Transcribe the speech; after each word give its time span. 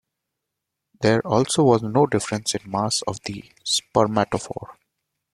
There 1.01 1.19
also 1.27 1.61
was 1.63 1.83
no 1.83 2.07
difference 2.07 2.55
in 2.55 2.71
mass 2.71 3.03
of 3.03 3.19
the 3.25 3.43
spermatophore. 3.63 4.75